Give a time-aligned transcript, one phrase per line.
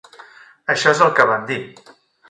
[0.75, 1.63] Això és el que van dir.